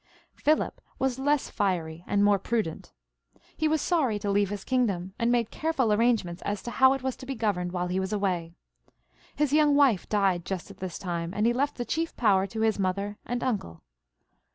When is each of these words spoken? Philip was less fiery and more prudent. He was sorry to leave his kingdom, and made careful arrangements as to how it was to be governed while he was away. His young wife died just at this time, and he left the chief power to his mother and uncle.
Philip 0.33 0.81
was 0.97 1.19
less 1.19 1.51
fiery 1.51 2.03
and 2.07 2.23
more 2.23 2.39
prudent. 2.39 2.91
He 3.55 3.67
was 3.67 3.83
sorry 3.83 4.17
to 4.17 4.31
leave 4.31 4.49
his 4.49 4.63
kingdom, 4.63 5.13
and 5.19 5.31
made 5.31 5.51
careful 5.51 5.93
arrangements 5.93 6.41
as 6.41 6.63
to 6.63 6.71
how 6.71 6.93
it 6.93 7.03
was 7.03 7.15
to 7.17 7.25
be 7.27 7.35
governed 7.35 7.71
while 7.71 7.85
he 7.85 7.99
was 7.99 8.11
away. 8.11 8.55
His 9.35 9.53
young 9.53 9.75
wife 9.75 10.09
died 10.09 10.43
just 10.43 10.71
at 10.71 10.77
this 10.77 10.97
time, 10.97 11.35
and 11.35 11.45
he 11.45 11.53
left 11.53 11.75
the 11.77 11.85
chief 11.85 12.17
power 12.17 12.47
to 12.47 12.61
his 12.61 12.79
mother 12.79 13.19
and 13.27 13.43
uncle. 13.43 13.83